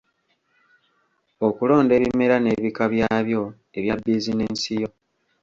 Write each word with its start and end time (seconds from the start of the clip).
Okulonda 1.47 1.91
ebimera 1.99 2.35
n’ebika 2.39 2.83
byabyo 2.93 3.41
ebya 3.77 3.95
bizinensi 4.03 4.71
yo. 4.81 4.89